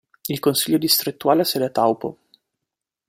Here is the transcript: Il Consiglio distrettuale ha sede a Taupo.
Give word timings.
Il 0.29 0.39
Consiglio 0.39 0.79
distrettuale 0.79 1.41
ha 1.41 1.43
sede 1.43 1.65
a 1.65 1.69
Taupo. 1.69 2.17